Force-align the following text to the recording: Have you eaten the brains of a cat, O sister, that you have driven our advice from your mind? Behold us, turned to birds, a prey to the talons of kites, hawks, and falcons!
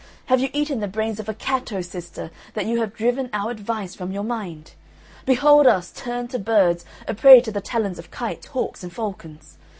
Have 0.25 0.39
you 0.39 0.49
eaten 0.51 0.79
the 0.79 0.87
brains 0.87 1.19
of 1.19 1.29
a 1.29 1.33
cat, 1.35 1.71
O 1.71 1.79
sister, 1.81 2.31
that 2.55 2.65
you 2.65 2.79
have 2.79 2.95
driven 2.95 3.29
our 3.33 3.51
advice 3.51 3.93
from 3.93 4.11
your 4.11 4.23
mind? 4.23 4.71
Behold 5.27 5.67
us, 5.67 5.91
turned 5.91 6.31
to 6.31 6.39
birds, 6.39 6.83
a 7.07 7.13
prey 7.13 7.39
to 7.39 7.51
the 7.51 7.61
talons 7.61 7.99
of 7.99 8.09
kites, 8.09 8.47
hawks, 8.47 8.81
and 8.81 8.91
falcons! 8.91 9.59